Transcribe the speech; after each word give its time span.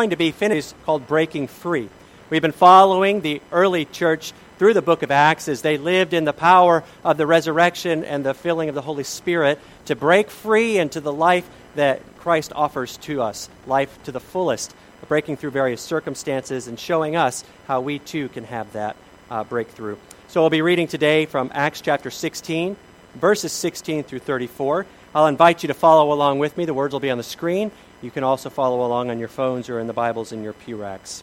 going 0.00 0.08
to 0.08 0.16
be 0.16 0.30
finished 0.30 0.74
called 0.86 1.06
Breaking 1.06 1.46
Free. 1.46 1.90
We've 2.30 2.40
been 2.40 2.52
following 2.52 3.20
the 3.20 3.42
early 3.52 3.84
church 3.84 4.32
through 4.58 4.72
the 4.72 4.80
book 4.80 5.02
of 5.02 5.10
Acts 5.10 5.46
as 5.46 5.60
they 5.60 5.76
lived 5.76 6.14
in 6.14 6.24
the 6.24 6.32
power 6.32 6.84
of 7.04 7.18
the 7.18 7.26
resurrection 7.26 8.02
and 8.04 8.24
the 8.24 8.32
filling 8.32 8.70
of 8.70 8.74
the 8.74 8.80
Holy 8.80 9.04
Spirit 9.04 9.58
to 9.84 9.94
break 9.94 10.30
free 10.30 10.78
into 10.78 11.02
the 11.02 11.12
life 11.12 11.46
that 11.74 12.00
Christ 12.16 12.50
offers 12.56 12.96
to 13.02 13.20
us, 13.20 13.50
life 13.66 14.02
to 14.04 14.10
the 14.10 14.20
fullest, 14.20 14.74
breaking 15.06 15.36
through 15.36 15.50
various 15.50 15.82
circumstances 15.82 16.66
and 16.66 16.80
showing 16.80 17.14
us 17.14 17.44
how 17.66 17.82
we 17.82 17.98
too 17.98 18.30
can 18.30 18.44
have 18.44 18.72
that 18.72 18.96
uh, 19.30 19.44
breakthrough. 19.44 19.98
So 20.28 20.40
we'll 20.40 20.48
be 20.48 20.62
reading 20.62 20.88
today 20.88 21.26
from 21.26 21.50
Acts 21.52 21.82
chapter 21.82 22.10
16, 22.10 22.74
verses 23.16 23.52
16 23.52 24.04
through 24.04 24.20
34. 24.20 24.86
I'll 25.14 25.26
invite 25.26 25.62
you 25.62 25.66
to 25.66 25.74
follow 25.74 26.10
along 26.10 26.38
with 26.38 26.56
me. 26.56 26.64
The 26.64 26.72
words 26.72 26.94
will 26.94 27.00
be 27.00 27.10
on 27.10 27.18
the 27.18 27.22
screen. 27.22 27.70
You 28.02 28.10
can 28.10 28.24
also 28.24 28.48
follow 28.48 28.86
along 28.86 29.10
on 29.10 29.18
your 29.18 29.28
phones 29.28 29.68
or 29.68 29.78
in 29.78 29.86
the 29.86 29.92
Bibles 29.92 30.32
in 30.32 30.42
your 30.42 30.54
pew 30.54 30.76
racks. 30.76 31.22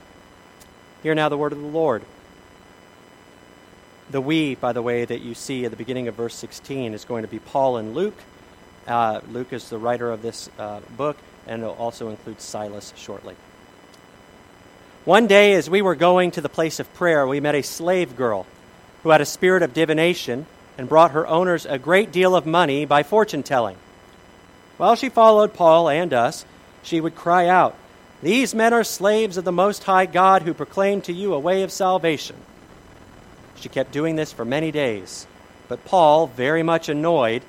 Hear 1.02 1.16
now 1.16 1.28
the 1.30 1.38
word 1.38 1.52
of 1.52 1.60
the 1.60 1.68
Lord. 1.68 2.04
The 4.12 4.22
we, 4.22 4.56
by 4.56 4.74
the 4.74 4.82
way, 4.82 5.04
that 5.04 5.22
you 5.22 5.34
see 5.34 5.66
at 5.66 5.72
the 5.72 5.78
beginning 5.78 6.08
of 6.08 6.16
verse 6.16 6.36
16 6.36 6.94
is 6.94 7.04
going 7.04 7.24
to 7.24 7.28
be 7.28 7.40
Paul 7.40 7.78
and 7.78 7.96
Luke. 7.96 8.18
Uh, 8.88 9.22
Luke 9.32 9.54
is 9.54 9.70
the 9.70 9.78
writer 9.78 10.12
of 10.12 10.22
this 10.22 10.50
uh, 10.60 10.80
book, 10.96 11.18
and 11.48 11.64
it'll 11.64 11.76
also 11.76 12.10
include 12.10 12.40
Silas 12.40 12.94
shortly. 12.96 13.36
One 15.04 15.28
day, 15.28 15.54
as 15.54 15.70
we 15.70 15.82
were 15.82 15.96
going 15.96 16.32
to 16.32 16.42
the 16.42 16.50
place 16.50 16.80
of 16.80 16.94
prayer, 16.94 17.26
we 17.26 17.40
met 17.40 17.56
a 17.56 17.64
slave 17.64 18.16
girl 18.16 18.46
who 19.04 19.10
had 19.10 19.22
a 19.22 19.26
spirit 19.26 19.64
of 19.64 19.74
divination 19.74 20.46
and 20.78 20.88
brought 20.88 21.12
her 21.12 21.26
owners 21.28 21.66
a 21.66 21.80
great 21.80 22.12
deal 22.12 22.36
of 22.36 22.46
money 22.46 22.86
by 22.86 23.04
fortune 23.04 23.42
telling. 23.42 23.78
While 24.78 24.96
she 24.96 25.10
followed 25.10 25.54
Paul 25.54 25.90
and 25.90 26.14
us, 26.14 26.46
she 26.84 27.02
would 27.02 27.16
cry 27.16 27.48
out, 27.48 27.76
These 28.22 28.56
men 28.56 28.74
are 28.74 28.84
slaves 28.84 29.38
of 29.38 29.46
the 29.46 29.52
Most 29.52 29.84
High 29.84 30.06
God 30.06 30.42
who 30.42 30.54
proclaim 30.54 31.02
to 31.02 31.14
you 31.14 31.34
a 31.34 31.40
way 31.40 31.64
of 31.64 31.72
salvation. 31.72 32.36
She 33.56 33.70
kept 33.70 33.92
doing 33.92 34.16
this 34.16 34.32
for 34.32 34.46
many 34.46 34.72
days. 34.72 35.28
But 35.68 35.86
Paul, 35.86 36.28
very 36.28 36.64
much 36.64 36.90
annoyed, 36.90 37.44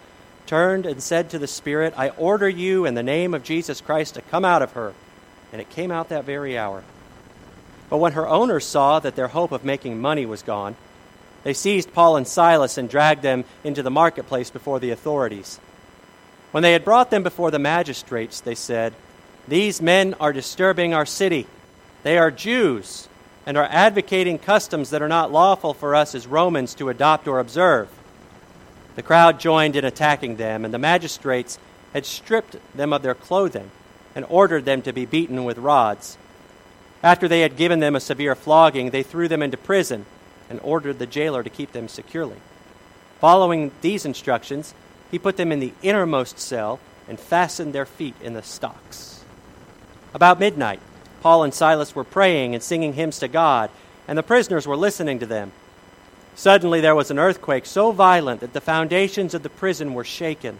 turned 0.46 0.86
and 0.86 1.02
said 1.02 1.30
to 1.30 1.38
the 1.38 1.46
Spirit, 1.46 1.94
I 1.96 2.08
order 2.10 2.48
you 2.48 2.84
in 2.84 2.94
the 2.94 3.02
name 3.02 3.34
of 3.34 3.44
Jesus 3.44 3.80
Christ 3.80 4.14
to 4.14 4.22
come 4.22 4.44
out 4.44 4.62
of 4.62 4.72
her. 4.72 4.94
And 5.52 5.60
it 5.60 5.70
came 5.70 5.90
out 5.90 6.08
that 6.08 6.24
very 6.24 6.58
hour. 6.58 6.82
But 7.88 7.98
when 7.98 8.12
her 8.12 8.28
owners 8.28 8.66
saw 8.66 8.98
that 9.00 9.16
their 9.16 9.28
hope 9.28 9.52
of 9.52 9.64
making 9.64 10.00
money 10.00 10.26
was 10.26 10.42
gone, 10.42 10.76
they 11.44 11.54
seized 11.54 11.94
Paul 11.94 12.16
and 12.16 12.26
Silas 12.26 12.76
and 12.76 12.88
dragged 12.90 13.22
them 13.22 13.44
into 13.64 13.82
the 13.82 13.90
marketplace 13.90 14.50
before 14.50 14.80
the 14.80 14.90
authorities. 14.90 15.60
When 16.50 16.62
they 16.62 16.72
had 16.72 16.84
brought 16.84 17.10
them 17.10 17.22
before 17.22 17.50
the 17.50 17.58
magistrates, 17.58 18.40
they 18.40 18.54
said, 18.54 18.94
These 19.48 19.80
men 19.80 20.14
are 20.20 20.32
disturbing 20.32 20.92
our 20.92 21.06
city. 21.06 21.46
They 22.02 22.18
are 22.18 22.30
Jews 22.30 23.08
and 23.46 23.56
are 23.56 23.68
advocating 23.70 24.38
customs 24.38 24.90
that 24.90 25.00
are 25.00 25.08
not 25.08 25.32
lawful 25.32 25.72
for 25.72 25.94
us 25.94 26.14
as 26.14 26.26
Romans 26.26 26.74
to 26.74 26.90
adopt 26.90 27.26
or 27.26 27.38
observe. 27.40 27.88
The 28.94 29.02
crowd 29.02 29.40
joined 29.40 29.74
in 29.74 29.86
attacking 29.86 30.36
them, 30.36 30.66
and 30.66 30.74
the 30.74 30.78
magistrates 30.78 31.58
had 31.94 32.04
stripped 32.04 32.56
them 32.74 32.92
of 32.92 33.00
their 33.00 33.14
clothing 33.14 33.70
and 34.14 34.26
ordered 34.28 34.66
them 34.66 34.82
to 34.82 34.92
be 34.92 35.06
beaten 35.06 35.44
with 35.44 35.56
rods. 35.56 36.18
After 37.02 37.26
they 37.26 37.40
had 37.40 37.56
given 37.56 37.80
them 37.80 37.96
a 37.96 38.00
severe 38.00 38.34
flogging, 38.34 38.90
they 38.90 39.02
threw 39.02 39.28
them 39.28 39.42
into 39.42 39.56
prison 39.56 40.04
and 40.50 40.60
ordered 40.62 40.98
the 40.98 41.06
jailer 41.06 41.42
to 41.42 41.48
keep 41.48 41.72
them 41.72 41.88
securely. 41.88 42.36
Following 43.20 43.70
these 43.80 44.04
instructions, 44.04 44.74
he 45.10 45.18
put 45.18 45.38
them 45.38 45.52
in 45.52 45.60
the 45.60 45.72
innermost 45.80 46.38
cell 46.38 46.80
and 47.08 47.18
fastened 47.18 47.72
their 47.72 47.86
feet 47.86 48.14
in 48.20 48.34
the 48.34 48.42
stocks. 48.42 49.17
About 50.14 50.40
midnight, 50.40 50.80
Paul 51.20 51.44
and 51.44 51.52
Silas 51.52 51.94
were 51.94 52.04
praying 52.04 52.54
and 52.54 52.62
singing 52.62 52.94
hymns 52.94 53.18
to 53.18 53.28
God, 53.28 53.70
and 54.06 54.16
the 54.16 54.22
prisoners 54.22 54.66
were 54.66 54.76
listening 54.76 55.18
to 55.18 55.26
them. 55.26 55.52
Suddenly 56.34 56.80
there 56.80 56.94
was 56.94 57.10
an 57.10 57.18
earthquake 57.18 57.66
so 57.66 57.92
violent 57.92 58.40
that 58.40 58.52
the 58.52 58.60
foundations 58.60 59.34
of 59.34 59.42
the 59.42 59.50
prison 59.50 59.92
were 59.92 60.04
shaken, 60.04 60.58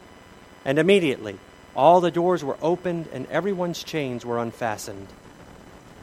and 0.65 0.79
immediately 0.79 1.39
all 1.77 2.01
the 2.01 2.11
doors 2.11 2.43
were 2.43 2.59
opened 2.61 3.09
and 3.13 3.27
everyone's 3.29 3.85
chains 3.85 4.27
were 4.27 4.41
unfastened. 4.41 5.07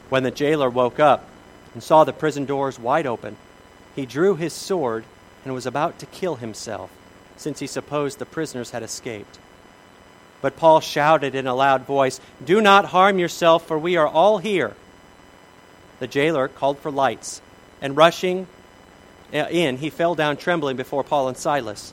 When 0.08 0.22
the 0.22 0.30
jailer 0.30 0.70
woke 0.70 0.98
up 0.98 1.28
and 1.74 1.82
saw 1.82 2.04
the 2.04 2.12
prison 2.14 2.46
doors 2.46 2.78
wide 2.78 3.06
open, 3.06 3.36
he 3.94 4.06
drew 4.06 4.36
his 4.36 4.54
sword 4.54 5.04
and 5.44 5.52
was 5.52 5.66
about 5.66 5.98
to 5.98 6.06
kill 6.06 6.36
himself, 6.36 6.90
since 7.36 7.60
he 7.60 7.66
supposed 7.66 8.18
the 8.18 8.24
prisoners 8.24 8.70
had 8.70 8.82
escaped. 8.82 9.38
But 10.46 10.56
Paul 10.56 10.78
shouted 10.78 11.34
in 11.34 11.48
a 11.48 11.56
loud 11.56 11.86
voice, 11.86 12.20
Do 12.44 12.60
not 12.60 12.84
harm 12.84 13.18
yourself, 13.18 13.66
for 13.66 13.76
we 13.76 13.96
are 13.96 14.06
all 14.06 14.38
here. 14.38 14.76
The 15.98 16.06
jailer 16.06 16.46
called 16.46 16.78
for 16.78 16.92
lights, 16.92 17.42
and 17.82 17.96
rushing 17.96 18.46
uh, 19.34 19.48
in, 19.50 19.78
he 19.78 19.90
fell 19.90 20.14
down 20.14 20.36
trembling 20.36 20.76
before 20.76 21.02
Paul 21.02 21.26
and 21.26 21.36
Silas. 21.36 21.92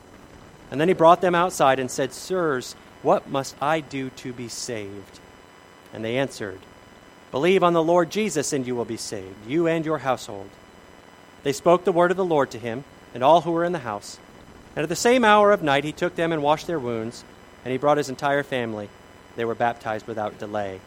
And 0.70 0.80
then 0.80 0.86
he 0.86 0.94
brought 0.94 1.20
them 1.20 1.34
outside 1.34 1.80
and 1.80 1.90
said, 1.90 2.12
Sirs, 2.12 2.76
what 3.02 3.28
must 3.28 3.60
I 3.60 3.80
do 3.80 4.10
to 4.10 4.32
be 4.32 4.46
saved? 4.46 5.18
And 5.92 6.04
they 6.04 6.16
answered, 6.16 6.60
Believe 7.32 7.64
on 7.64 7.72
the 7.72 7.82
Lord 7.82 8.08
Jesus, 8.08 8.52
and 8.52 8.64
you 8.64 8.76
will 8.76 8.84
be 8.84 8.96
saved, 8.96 9.48
you 9.48 9.66
and 9.66 9.84
your 9.84 9.98
household. 9.98 10.48
They 11.42 11.52
spoke 11.52 11.82
the 11.82 11.90
word 11.90 12.12
of 12.12 12.16
the 12.16 12.24
Lord 12.24 12.52
to 12.52 12.60
him, 12.60 12.84
and 13.14 13.24
all 13.24 13.40
who 13.40 13.50
were 13.50 13.64
in 13.64 13.72
the 13.72 13.80
house. 13.80 14.20
And 14.76 14.84
at 14.84 14.88
the 14.88 14.94
same 14.94 15.24
hour 15.24 15.50
of 15.50 15.60
night 15.60 15.82
he 15.82 15.90
took 15.90 16.14
them 16.14 16.30
and 16.30 16.40
washed 16.40 16.68
their 16.68 16.78
wounds 16.78 17.24
and 17.64 17.72
he 17.72 17.78
brought 17.78 17.96
his 17.96 18.08
entire 18.08 18.42
family. 18.42 18.88
They 19.36 19.44
were 19.44 19.54
baptized 19.54 20.06
without 20.06 20.38
delay. 20.38 20.80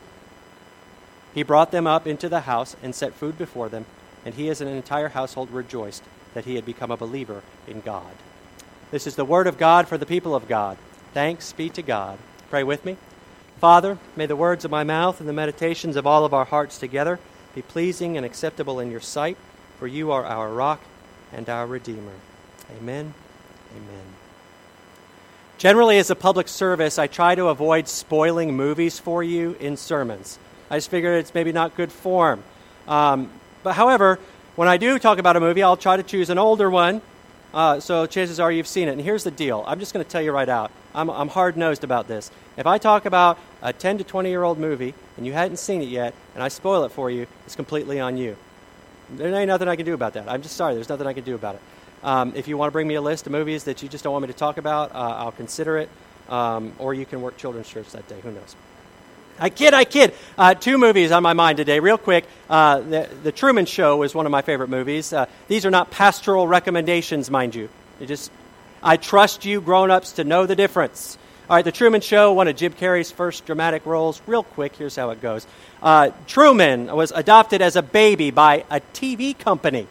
He 1.34 1.44
brought 1.44 1.72
them 1.72 1.86
up 1.86 2.08
into 2.08 2.30
the 2.30 2.42
house 2.42 2.76
and 2.82 2.96
set 2.96 3.14
food 3.14 3.38
before 3.38 3.70
them, 3.70 3.86
and 4.26 4.36
he 4.36 4.50
as 4.50 4.62
an 4.62 4.68
entire 4.68 5.10
household 5.10 5.52
rejoiced 5.52 6.04
that 6.34 6.46
he 6.46 6.56
had 6.56 6.66
become 6.66 6.92
a 6.92 6.98
believer 6.98 7.42
in 7.68 7.82
God. 7.82 8.16
This 8.92 9.06
is 9.08 9.16
the 9.16 9.26
word 9.26 9.48
of 9.48 9.58
God 9.58 9.88
for 9.88 9.98
the 9.98 10.06
people 10.06 10.34
of 10.34 10.48
God. 10.48 10.78
Thanks 11.14 11.52
be 11.52 11.70
to 11.70 11.82
God. 11.82 12.18
Pray 12.50 12.64
with 12.64 12.86
me. 12.86 12.98
Father, 13.60 13.98
may 14.16 14.28
the 14.28 14.36
words 14.36 14.64
of 14.66 14.72
my 14.72 14.84
mouth 14.84 15.20
and 15.20 15.28
the 15.28 15.34
meditations 15.34 15.96
of 15.96 16.06
all 16.06 16.26
of 16.26 16.34
our 16.34 16.46
hearts 16.46 16.78
together 16.78 17.20
be 17.56 17.62
pleasing 17.62 18.16
and 18.16 18.26
acceptable 18.26 18.80
in 18.80 18.92
your 18.92 19.00
sight, 19.00 19.38
for 19.80 19.88
you 19.88 20.12
are 20.12 20.26
our 20.26 20.50
rock 20.50 20.82
and 21.34 21.50
our 21.50 21.66
Redeemer. 21.66 22.14
Amen. 22.78 23.14
Amen. 23.76 24.27
Generally, 25.58 25.98
as 25.98 26.12
a 26.12 26.16
public 26.16 26.48
service, 26.48 27.00
I 27.00 27.08
try 27.08 27.34
to 27.34 27.48
avoid 27.48 27.88
spoiling 27.88 28.56
movies 28.56 29.00
for 29.00 29.24
you 29.24 29.56
in 29.60 29.76
sermons. 29.76 30.38
I 30.70 30.78
just 30.78 30.92
figured 30.92 31.20
it's 31.20 31.34
maybe 31.34 31.52
not 31.52 31.76
good 31.76 31.92
form. 31.92 32.44
Um, 32.88 33.32
but 33.64 33.74
however, 33.74 34.20
when 34.56 34.68
I 34.68 34.78
do 34.78 35.00
talk 35.00 35.18
about 35.18 35.36
a 35.36 35.40
movie, 35.40 35.64
I'll 35.64 35.76
try 35.76 35.98
to 35.98 36.04
choose 36.04 36.30
an 36.30 36.38
older 36.38 36.70
one. 36.70 37.02
Uh, 37.56 37.80
so 37.80 38.06
chances 38.06 38.40
are 38.40 38.52
you've 38.52 38.68
seen 38.68 38.88
it. 38.88 38.92
And 38.92 39.02
here's 39.02 39.24
the 39.24 39.32
deal 39.32 39.64
I'm 39.66 39.80
just 39.80 39.94
going 39.94 40.06
to 40.06 40.12
tell 40.12 40.22
you 40.22 40.32
right 40.32 40.48
out. 40.48 40.72
I'm, 40.94 41.10
I'm 41.10 41.28
hard 41.28 41.58
nosed 41.58 41.84
about 41.84 42.08
this. 42.08 42.30
If 42.56 42.68
I 42.68 42.78
talk 42.78 43.06
about 43.06 43.40
a 43.64 43.74
10 43.74 43.98
to 43.98 44.04
20 44.04 44.30
year 44.30 44.44
old 44.44 44.60
movie 44.60 44.94
and 45.16 45.26
you 45.26 45.34
hadn't 45.34 45.58
seen 45.58 45.82
it 45.82 45.90
yet 45.90 46.14
and 46.36 46.44
I 46.44 46.50
spoil 46.50 46.84
it 46.84 46.92
for 46.92 47.10
you, 47.10 47.26
it's 47.48 47.56
completely 47.56 48.00
on 48.00 48.18
you. 48.18 48.38
There 49.10 49.34
ain't 49.34 49.48
nothing 49.48 49.68
I 49.68 49.76
can 49.76 49.86
do 49.86 49.96
about 49.96 50.14
that. 50.14 50.30
I'm 50.30 50.44
just 50.44 50.56
sorry. 50.56 50.76
There's 50.76 50.90
nothing 50.90 51.08
I 51.08 51.14
can 51.14 51.24
do 51.24 51.34
about 51.34 51.56
it. 51.56 51.62
Um, 52.04 52.34
if 52.36 52.48
you 52.48 52.58
want 52.58 52.70
to 52.70 52.72
bring 52.72 52.88
me 52.88 52.96
a 52.96 53.02
list 53.02 53.26
of 53.26 53.32
movies 53.32 53.66
that 53.66 53.82
you 53.82 53.90
just 53.90 54.04
don't 54.04 54.14
want 54.14 54.24
me 54.24 54.28
to 54.28 54.38
talk 54.38 54.58
about, 54.58 54.94
uh, 54.94 54.98
I'll 54.98 55.32
consider 55.32 55.78
it. 55.78 55.90
Um, 56.30 56.74
or 56.78 56.94
you 56.94 57.06
can 57.06 57.22
work 57.22 57.38
children's 57.38 57.70
church 57.70 57.90
that 57.92 58.08
day. 58.08 58.20
Who 58.22 58.32
knows? 58.32 58.56
I 59.40 59.50
kid, 59.50 59.74
I 59.74 59.86
kid. 59.86 60.14
Uh, 60.38 60.56
two 60.56 60.78
movies 60.78 61.12
on 61.12 61.22
my 61.22 61.34
mind 61.34 61.58
today, 61.58 61.80
real 61.80 61.98
quick. 61.98 62.26
Uh, 62.50 62.80
the, 62.80 63.10
the, 63.24 63.32
Truman 63.32 63.66
Show 63.66 64.02
is 64.04 64.16
one 64.16 64.26
of 64.26 64.32
my 64.32 64.42
favorite 64.42 64.70
movies. 64.70 65.14
Uh, 65.14 65.28
these 65.48 65.66
are 65.66 65.70
not 65.70 65.92
pastoral 65.92 66.48
recommendations, 66.48 67.30
mind 67.30 67.54
you. 67.54 67.70
you 68.00 68.08
just, 68.08 68.32
I 68.82 68.98
trust 68.98 69.46
you, 69.46 69.62
grown 69.62 69.92
ups, 69.92 70.14
to 70.14 70.24
know 70.24 70.48
the 70.48 70.56
difference. 70.56 71.18
All 71.50 71.56
right, 71.56 71.64
The 71.64 71.72
Truman 71.72 72.02
Show, 72.02 72.34
one 72.34 72.48
of 72.48 72.56
Jim 72.56 72.74
Carrey's 72.74 73.12
first 73.12 73.46
dramatic 73.46 73.86
roles. 73.86 74.22
Real 74.26 74.44
quick, 74.44 74.76
here's 74.76 74.96
how 74.96 75.12
it 75.12 75.22
goes 75.22 75.46
uh, 75.82 76.10
Truman 76.26 76.88
was 76.88 77.12
adopted 77.12 77.62
as 77.62 77.76
a 77.76 77.82
baby 77.82 78.32
by 78.32 78.66
a 78.70 78.82
TV 78.94 79.38
company. 79.38 79.88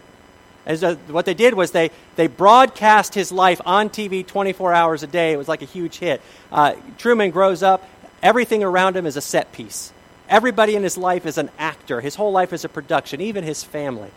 As 0.66 0.82
a, 0.82 0.96
what 1.08 1.24
they 1.24 1.34
did 1.34 1.54
was 1.54 1.70
they, 1.70 1.90
they 2.16 2.26
broadcast 2.26 3.14
his 3.14 3.30
life 3.30 3.60
on 3.64 3.88
TV 3.88 4.26
24 4.26 4.74
hours 4.74 5.02
a 5.04 5.06
day. 5.06 5.32
It 5.32 5.36
was 5.36 5.48
like 5.48 5.62
a 5.62 5.66
huge 5.66 5.98
hit. 5.98 6.20
Uh, 6.50 6.74
Truman 6.98 7.30
grows 7.30 7.62
up, 7.62 7.88
everything 8.22 8.64
around 8.64 8.96
him 8.96 9.06
is 9.06 9.16
a 9.16 9.20
set 9.20 9.52
piece. 9.52 9.92
Everybody 10.28 10.74
in 10.74 10.82
his 10.82 10.98
life 10.98 11.24
is 11.24 11.38
an 11.38 11.50
actor. 11.56 12.00
His 12.00 12.16
whole 12.16 12.32
life 12.32 12.52
is 12.52 12.64
a 12.64 12.68
production, 12.68 13.20
even 13.20 13.44
his 13.44 13.62
family. 13.62 14.10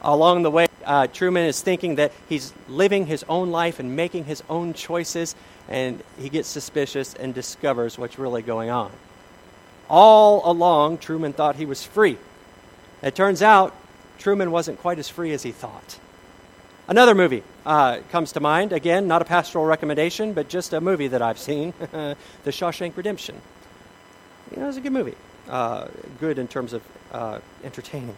Along 0.00 0.44
the 0.44 0.50
way, 0.50 0.66
uh, 0.84 1.08
Truman 1.08 1.44
is 1.44 1.60
thinking 1.60 1.96
that 1.96 2.12
he's 2.28 2.52
living 2.68 3.06
his 3.06 3.24
own 3.28 3.50
life 3.50 3.80
and 3.80 3.96
making 3.96 4.26
his 4.26 4.44
own 4.48 4.74
choices, 4.74 5.34
and 5.68 6.00
he 6.20 6.28
gets 6.28 6.46
suspicious 6.48 7.14
and 7.14 7.34
discovers 7.34 7.98
what's 7.98 8.16
really 8.18 8.42
going 8.42 8.70
on. 8.70 8.92
All 9.88 10.48
along, 10.48 10.98
Truman 10.98 11.32
thought 11.32 11.56
he 11.56 11.66
was 11.66 11.84
free. 11.84 12.16
It 13.02 13.16
turns 13.16 13.42
out 13.42 13.74
Truman 14.18 14.50
wasn't 14.50 14.78
quite 14.80 14.98
as 14.98 15.08
free 15.08 15.32
as 15.32 15.42
he 15.42 15.52
thought. 15.52 15.98
Another 16.86 17.14
movie 17.14 17.42
uh, 17.64 17.98
comes 18.10 18.32
to 18.32 18.40
mind. 18.40 18.72
Again, 18.72 19.06
not 19.08 19.22
a 19.22 19.24
pastoral 19.24 19.64
recommendation, 19.64 20.34
but 20.34 20.48
just 20.48 20.72
a 20.72 20.80
movie 20.80 21.08
that 21.08 21.22
I've 21.22 21.38
seen 21.38 21.72
The 21.90 22.16
Shawshank 22.46 22.96
Redemption. 22.96 23.40
You 24.54 24.60
know, 24.62 24.68
a 24.68 24.80
good 24.80 24.92
movie. 24.92 25.14
uh, 25.48 25.88
good 26.20 26.38
in 26.38 26.46
terms 26.48 26.72
of 26.74 26.82
uh, 27.12 27.38
entertaining. 27.64 28.16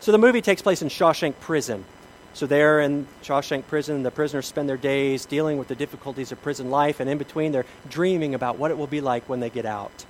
So 0.00 0.12
the 0.12 0.18
movie 0.18 0.40
takes 0.42 0.62
place 0.62 0.82
in 0.82 0.88
Shawshank 0.88 1.38
Prison. 1.40 1.84
So 2.32 2.46
there 2.46 2.80
in 2.80 3.06
Shawshank 3.22 3.66
Prison, 3.66 4.02
the 4.02 4.10
prisoners 4.10 4.46
spend 4.46 4.68
their 4.68 4.76
days 4.76 5.24
dealing 5.24 5.56
with 5.58 5.68
the 5.68 5.74
difficulties 5.74 6.32
of 6.32 6.42
prison 6.42 6.70
life, 6.70 7.00
and 7.00 7.08
in 7.08 7.16
between, 7.18 7.52
they're 7.52 7.64
dreaming 7.88 8.34
about 8.34 8.58
what 8.58 8.70
it 8.70 8.76
will 8.78 8.86
be 8.86 9.00
like 9.00 9.26
when 9.28 9.40
they 9.40 9.48
get 9.50 9.64
out. 9.64 10.04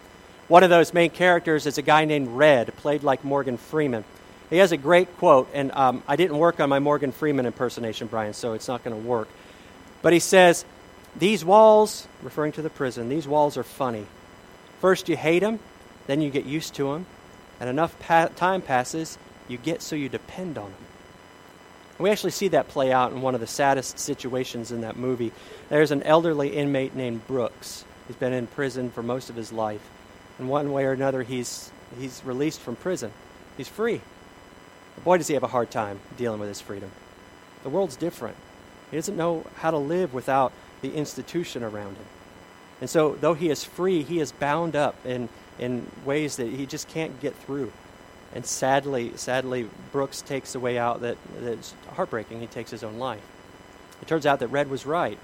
One 0.49 0.63
of 0.65 0.71
those 0.71 0.93
main 0.95 1.11
characters 1.11 1.67
is 1.67 1.79
a 1.79 1.83
guy 1.83 2.05
named 2.05 2.29
Red, 2.29 2.75
played 2.77 3.03
like 3.03 3.25
Morgan 3.25 3.57
Freeman. 3.57 4.05
He 4.51 4.59
has 4.59 4.73
a 4.73 4.77
great 4.77 5.17
quote, 5.19 5.49
and 5.55 5.73
um, 5.73 6.03
I 6.07 6.17
didn't 6.17 6.39
work 6.39 6.61
on 6.61 6.69
my 6.69 6.79
Morgan 6.79 7.11
Freeman 7.11 7.47
impersonation, 7.47 8.07
Brian, 8.07 8.33
so 8.33 8.53
it's 8.53 8.69
not 8.69 8.85
going 8.85 9.01
to 9.01 9.09
work. 9.09 9.29
But 10.03 10.13
he 10.13 10.21
says, 10.21 10.65
These 11.17 11.45
walls, 11.45 12.07
referring 12.23 12.53
to 12.53 12.63
the 12.63 12.71
prison, 12.71 13.09
these 13.09 13.27
walls 13.27 13.57
are 13.57 13.65
funny. 13.65 14.07
First 14.81 15.09
you 15.09 15.17
hate 15.17 15.41
them, 15.41 15.59
then 16.07 16.21
you 16.21 16.31
get 16.31 16.45
used 16.45 16.75
to 16.75 16.93
them, 16.93 17.07
and 17.59 17.69
enough 17.69 17.99
pa- 17.99 18.29
time 18.37 18.63
passes, 18.63 19.19
you 19.49 19.59
get 19.59 19.83
so 19.83 19.97
you 19.97 20.09
depend 20.09 20.59
on 20.59 20.71
them. 20.71 20.81
And 21.99 22.05
we 22.05 22.11
actually 22.11 22.33
see 22.33 22.49
that 22.49 22.69
play 22.69 22.93
out 22.93 23.13
in 23.13 23.23
one 23.23 23.35
of 23.35 23.41
the 23.41 23.47
saddest 23.47 23.99
situations 23.99 24.71
in 24.71 24.83
that 24.83 24.97
movie. 24.97 25.33
There's 25.71 25.91
an 25.91 26.03
elderly 26.03 26.51
inmate 26.51 26.95
named 26.95 27.27
Brooks. 27.27 27.85
He's 28.07 28.17
been 28.17 28.33
in 28.33 28.47
prison 28.47 28.91
for 28.91 29.03
most 29.03 29.31
of 29.31 29.37
his 29.37 29.51
life. 29.51 29.81
In 30.39 30.47
one 30.47 30.71
way 30.73 30.85
or 30.85 30.93
another, 30.93 31.23
he's, 31.23 31.73
he's 31.99 32.23
released 32.25 32.61
from 32.61 32.77
prison. 32.77 33.11
He's 33.57 33.69
free. 33.69 34.03
Boy, 35.05 35.19
does 35.19 35.29
he 35.29 35.35
have 35.35 35.43
a 35.43 35.49
hard 35.49 35.71
time 35.71 36.01
dealing 36.17 36.41
with 36.41 36.49
his 36.49 36.61
freedom. 36.61 36.91
The 37.63 37.69
world's 37.69 37.97
different. 37.97 38.37
He 38.91 38.97
doesn't 38.97 39.17
know 39.17 39.45
how 39.57 39.71
to 39.71 39.79
live 39.79 40.15
without 40.15 40.53
the 40.83 40.95
institution 40.95 41.63
around 41.63 41.97
him. 41.97 42.05
And 42.81 42.91
so, 42.91 43.15
though 43.15 43.35
he 43.35 43.49
is 43.49 43.65
free, 43.65 44.03
he 44.03 44.21
is 44.21 44.33
bound 44.33 44.77
up 44.77 44.95
in, 45.07 45.29
in 45.59 45.91
ways 46.05 46.37
that 46.37 46.49
he 46.49 46.67
just 46.67 46.89
can't 46.89 47.21
get 47.21 47.35
through. 47.35 47.73
And 48.35 48.45
sadly, 48.45 49.13
sadly, 49.17 49.69
Brooks 49.93 50.21
takes 50.21 50.55
a 50.55 50.61
way 50.61 50.77
out 50.77 51.01
that, 51.01 51.17
that's 51.41 51.75
heartbreaking. 51.95 52.41
He 52.41 52.47
takes 52.47 52.71
his 52.71 52.85
own 52.85 52.99
life. 52.99 53.23
It 54.03 54.09
turns 54.09 54.27
out 54.27 54.41
that 54.41 54.49
Red 54.49 54.69
was 54.69 54.85
right. 54.85 55.19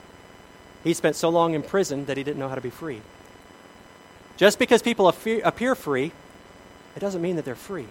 He 0.83 0.95
spent 0.95 1.17
so 1.17 1.29
long 1.29 1.55
in 1.55 1.63
prison 1.63 2.07
that 2.07 2.17
he 2.17 2.25
didn't 2.25 2.39
know 2.39 2.49
how 2.49 2.55
to 2.55 2.61
be 2.61 2.71
free. 2.71 3.03
Just 4.37 4.59
because 4.59 4.83
people 4.83 5.09
appear 5.09 5.75
free, 5.75 6.13
it 6.97 7.01
doesn't 7.01 7.23
mean 7.23 7.37
that 7.37 7.45
they're 7.45 7.55
free. 7.55 7.87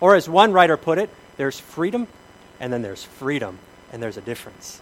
Or, 0.00 0.14
as 0.14 0.28
one 0.28 0.52
writer 0.52 0.76
put 0.76 0.98
it, 0.98 1.10
there's 1.36 1.60
freedom 1.60 2.08
and 2.60 2.70
then 2.72 2.82
there's 2.82 3.02
freedom, 3.02 3.58
and 3.90 4.02
there's 4.02 4.18
a 4.18 4.20
difference. 4.20 4.80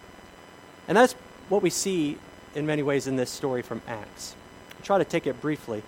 And 0.87 0.97
that's 0.97 1.13
what 1.47 1.63
we 1.63 1.69
see 1.69 2.17
in 2.53 2.65
many 2.67 2.83
ways 2.83 3.07
in 3.07 3.15
this 3.15 3.29
story 3.29 3.61
from 3.61 3.81
Acts. 3.87 4.35
I'll 4.75 4.83
try 4.83 4.97
to 4.97 5.05
take 5.05 5.25
it 5.25 5.41
briefly. 5.41 5.81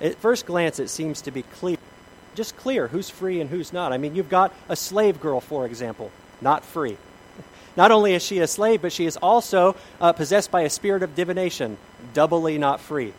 At 0.00 0.16
first 0.16 0.46
glance, 0.46 0.78
it 0.78 0.88
seems 0.88 1.22
to 1.22 1.30
be 1.30 1.42
clear, 1.42 1.78
just 2.34 2.56
clear 2.56 2.86
who's 2.88 3.08
free 3.08 3.40
and 3.40 3.48
who's 3.48 3.72
not. 3.72 3.92
I 3.92 3.98
mean, 3.98 4.14
you've 4.14 4.28
got 4.28 4.52
a 4.68 4.76
slave 4.76 5.20
girl, 5.20 5.40
for 5.40 5.64
example, 5.64 6.12
not 6.40 6.64
free. 6.64 6.98
Not 7.76 7.90
only 7.90 8.14
is 8.14 8.22
she 8.22 8.40
a 8.40 8.46
slave, 8.46 8.82
but 8.82 8.92
she 8.92 9.06
is 9.06 9.16
also 9.16 9.74
uh, 10.00 10.12
possessed 10.12 10.50
by 10.50 10.62
a 10.62 10.70
spirit 10.70 11.02
of 11.02 11.14
divination, 11.14 11.78
doubly 12.12 12.58
not 12.58 12.80
free. 12.80 13.12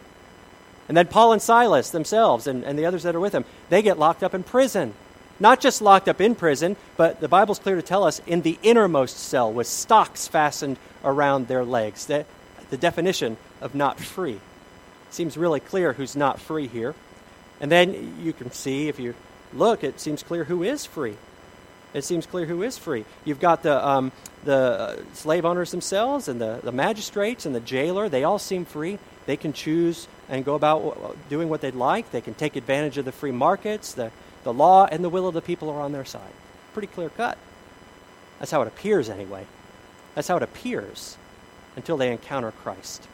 And 0.87 0.95
then 0.97 1.07
Paul 1.07 1.33
and 1.33 1.41
Silas 1.41 1.91
themselves 1.91 2.45
and, 2.47 2.63
and 2.63 2.77
the 2.77 2.85
others 2.85 3.03
that 3.03 3.15
are 3.15 3.19
with 3.19 3.31
them, 3.31 3.45
they 3.69 3.81
get 3.81 3.97
locked 3.97 4.23
up 4.23 4.33
in 4.33 4.43
prison. 4.43 4.93
Not 5.39 5.61
just 5.61 5.81
locked 5.81 6.09
up 6.09 6.19
in 6.19 6.35
prison, 6.35 6.75
but 6.97 7.21
the 7.21 7.27
Bible's 7.27 7.59
clear 7.59 7.75
to 7.75 7.81
tell 7.81 8.03
us 8.03 8.21
in 8.27 8.41
the 8.41 8.57
innermost 8.61 9.17
cell 9.17 9.51
with 9.51 9.67
stocks 9.67 10.27
fastened 10.27 10.77
around 11.03 11.47
their 11.47 11.63
legs. 11.63 12.05
The, 12.05 12.25
the 12.69 12.77
definition 12.77 13.37
of 13.61 13.73
not 13.73 13.99
free. 13.99 14.39
Seems 15.11 15.37
really 15.37 15.59
clear 15.59 15.93
who's 15.93 16.15
not 16.15 16.39
free 16.39 16.67
here. 16.67 16.93
And 17.61 17.71
then 17.71 18.17
you 18.21 18.33
can 18.33 18.51
see, 18.51 18.87
if 18.89 18.99
you 18.99 19.15
look, 19.53 19.83
it 19.83 19.99
seems 19.99 20.23
clear 20.23 20.43
who 20.43 20.63
is 20.63 20.85
free. 20.85 21.15
It 21.93 22.03
seems 22.03 22.25
clear 22.25 22.45
who 22.45 22.61
is 22.61 22.77
free. 22.77 23.05
You've 23.25 23.39
got 23.39 23.63
the, 23.63 23.85
um, 23.85 24.11
the 24.43 24.55
uh, 24.55 24.95
slave 25.13 25.43
owners 25.45 25.71
themselves 25.71 26.27
and 26.27 26.39
the, 26.39 26.59
the 26.63 26.71
magistrates 26.71 27.45
and 27.45 27.55
the 27.55 27.59
jailer. 27.59 28.09
They 28.09 28.23
all 28.23 28.37
seem 28.37 28.65
free. 28.65 28.99
They 29.25 29.37
can 29.37 29.53
choose 29.53 30.07
and 30.29 30.45
go 30.45 30.53
about 30.53 31.17
doing 31.29 31.49
what 31.49 31.61
they'd 31.61 31.73
like. 31.73 32.11
They 32.11 32.21
can 32.21 32.35
take 32.35 32.55
advantage 32.55 32.99
of 32.99 33.05
the 33.05 33.11
free 33.11 33.31
markets. 33.31 33.93
The, 33.93 34.11
the 34.43 34.53
law 34.53 34.85
and 34.85 35.03
the 35.03 35.09
will 35.09 35.27
of 35.27 35.33
the 35.33 35.41
people 35.41 35.69
are 35.69 35.81
on 35.81 35.91
their 35.91 36.05
side. 36.05 36.31
Pretty 36.73 36.87
clear 36.87 37.09
cut. 37.09 37.37
That's 38.39 38.51
how 38.51 38.61
it 38.61 38.67
appears, 38.67 39.09
anyway. 39.09 39.45
That's 40.15 40.27
how 40.27 40.37
it 40.37 40.43
appears 40.43 41.17
until 41.75 41.97
they 41.97 42.11
encounter 42.11 42.51
Christ. 42.51 43.07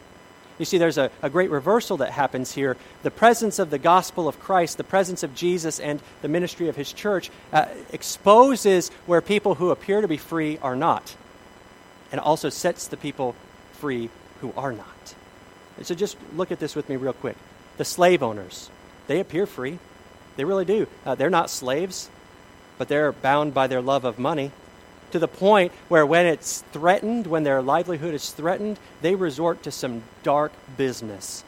You 0.57 0.65
see, 0.65 0.77
there's 0.77 0.97
a, 0.97 1.11
a 1.21 1.29
great 1.29 1.49
reversal 1.49 1.97
that 1.97 2.11
happens 2.11 2.53
here. 2.53 2.77
The 3.03 3.11
presence 3.11 3.59
of 3.59 3.69
the 3.69 3.77
gospel 3.77 4.27
of 4.27 4.39
Christ, 4.39 4.77
the 4.77 4.85
presence 4.85 5.23
of 5.23 5.35
Jesus, 5.35 5.79
and 5.79 6.01
the 6.21 6.29
ministry 6.29 6.69
of 6.69 6.75
his 6.75 6.93
church 6.93 7.29
uh, 7.51 7.65
exposes 7.91 8.89
where 9.05 9.21
people 9.21 9.55
who 9.55 9.71
appear 9.71 9.99
to 10.01 10.07
be 10.07 10.17
free 10.17 10.57
are 10.59 10.75
not, 10.75 11.15
and 12.11 12.21
also 12.21 12.49
sets 12.49 12.87
the 12.87 12.97
people 12.97 13.35
free 13.73 14.09
who 14.39 14.53
are 14.55 14.71
not. 14.71 15.15
So 15.81 15.93
just 15.93 16.15
look 16.35 16.51
at 16.51 16.59
this 16.59 16.75
with 16.75 16.87
me 16.87 16.95
real 16.95 17.13
quick. 17.13 17.35
The 17.77 17.83
slave 17.83 18.23
owners, 18.23 18.69
they 19.07 19.19
appear 19.19 19.45
free. 19.45 19.79
They 20.35 20.43
really 20.43 20.65
do. 20.65 20.87
Uh, 21.05 21.15
they're 21.15 21.29
not 21.29 21.49
slaves, 21.49 22.09
but 22.77 22.87
they're 22.87 23.11
bound 23.11 23.53
by 23.53 23.67
their 23.67 23.81
love 23.81 24.05
of 24.05 24.19
money 24.19 24.51
to 25.11 25.19
the 25.19 25.27
point 25.27 25.71
where 25.87 26.05
when 26.05 26.25
it's 26.25 26.61
threatened, 26.73 27.27
when 27.27 27.43
their 27.43 27.61
livelihood 27.61 28.13
is 28.13 28.31
threatened, 28.31 28.77
they 29.01 29.15
resort 29.15 29.63
to 29.63 29.71
some 29.71 30.03
dark 30.23 30.51
business. 30.75 31.43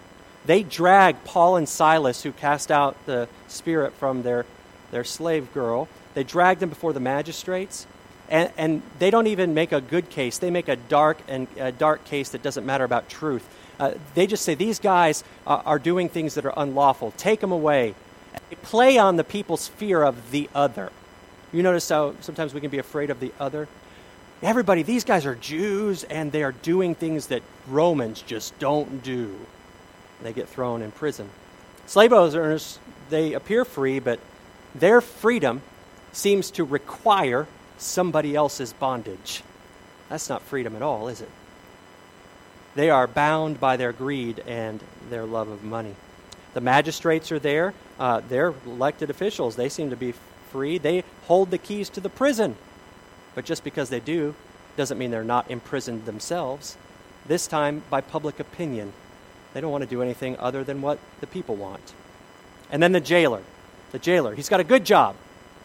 They 0.45 0.63
drag 0.63 1.23
Paul 1.25 1.57
and 1.57 1.67
Silas, 1.67 2.23
who 2.23 2.31
cast 2.31 2.71
out 2.71 2.95
the 3.05 3.27
spirit 3.49 3.93
from 3.93 4.23
their, 4.23 4.45
their 4.91 5.03
slave 5.03 5.53
girl, 5.53 5.89
they 6.13 6.23
drag 6.23 6.59
them 6.59 6.69
before 6.69 6.93
the 6.93 6.99
magistrates. 6.99 7.85
And, 8.29 8.51
and 8.57 8.81
they 8.99 9.11
don't 9.11 9.27
even 9.27 9.53
make 9.53 9.71
a 9.71 9.79
good 9.79 10.09
case. 10.09 10.37
They 10.37 10.49
make 10.49 10.67
a 10.67 10.75
dark 10.75 11.17
and 11.27 11.47
a 11.57 11.71
dark 11.71 12.05
case 12.05 12.29
that 12.29 12.41
doesn't 12.41 12.65
matter 12.65 12.83
about 12.83 13.07
truth. 13.07 13.47
Uh, 13.79 13.93
they 14.15 14.27
just 14.27 14.43
say 14.43 14.55
these 14.55 14.79
guys 14.79 15.23
are, 15.45 15.61
are 15.65 15.79
doing 15.79 16.09
things 16.09 16.35
that 16.35 16.45
are 16.45 16.53
unlawful. 16.57 17.11
Take 17.17 17.39
them 17.41 17.51
away. 17.51 17.93
They 18.49 18.55
play 18.55 18.97
on 18.97 19.15
the 19.15 19.23
people's 19.23 19.67
fear 19.67 20.03
of 20.03 20.31
the 20.31 20.49
other. 20.55 20.91
You 21.51 21.63
notice 21.63 21.87
how 21.89 22.15
sometimes 22.21 22.53
we 22.53 22.61
can 22.61 22.69
be 22.69 22.79
afraid 22.79 23.09
of 23.09 23.19
the 23.19 23.33
other? 23.39 23.67
Everybody, 24.41 24.83
these 24.83 25.03
guys 25.03 25.25
are 25.25 25.35
Jews 25.35 26.03
and 26.03 26.31
they 26.31 26.43
are 26.43 26.51
doing 26.51 26.93
things 26.93 27.27
that 27.27 27.41
Romans 27.67 28.21
just 28.21 28.57
don't 28.59 29.01
do. 29.03 29.35
They 30.21 30.33
get 30.33 30.47
thrown 30.47 30.81
in 30.81 30.91
prison. 30.91 31.29
Slave 31.85 32.13
owners, 32.13 32.79
they 33.09 33.33
appear 33.33 33.65
free, 33.65 33.99
but 33.99 34.19
their 34.75 35.01
freedom 35.01 35.61
seems 36.11 36.51
to 36.51 36.63
require 36.63 37.47
somebody 37.77 38.35
else's 38.35 38.73
bondage. 38.73 39.43
That's 40.09 40.29
not 40.29 40.41
freedom 40.41 40.75
at 40.75 40.81
all, 40.81 41.07
is 41.07 41.21
it? 41.21 41.29
They 42.75 42.89
are 42.89 43.07
bound 43.07 43.59
by 43.59 43.77
their 43.77 43.91
greed 43.91 44.43
and 44.45 44.81
their 45.09 45.25
love 45.25 45.47
of 45.47 45.63
money. 45.63 45.95
The 46.53 46.61
magistrates 46.61 47.31
are 47.31 47.39
there. 47.39 47.73
Uh, 47.99 48.21
they're 48.27 48.53
elected 48.65 49.09
officials. 49.09 49.55
They 49.55 49.69
seem 49.69 49.89
to 49.89 49.95
be 49.95 50.13
free. 50.51 50.77
They 50.77 51.03
hold 51.25 51.51
the 51.51 51.57
keys 51.57 51.89
to 51.89 51.99
the 51.99 52.09
prison. 52.09 52.55
But 53.35 53.45
just 53.45 53.63
because 53.63 53.89
they 53.89 53.99
do 53.99 54.35
doesn't 54.75 54.97
mean 54.97 55.11
they're 55.11 55.23
not 55.23 55.49
imprisoned 55.51 56.05
themselves. 56.05 56.77
This 57.27 57.47
time 57.47 57.83
by 57.89 58.01
public 58.01 58.39
opinion. 58.39 58.93
They 59.53 59.61
don't 59.61 59.71
want 59.71 59.83
to 59.83 59.89
do 59.89 60.01
anything 60.01 60.37
other 60.37 60.63
than 60.63 60.81
what 60.81 60.99
the 61.19 61.27
people 61.27 61.55
want. 61.55 61.93
And 62.71 62.81
then 62.81 62.91
the 62.91 62.99
jailer. 62.99 63.43
The 63.91 63.99
jailer. 63.99 64.35
He's 64.35 64.49
got 64.49 64.59
a 64.59 64.63
good 64.63 64.85
job. 64.85 65.15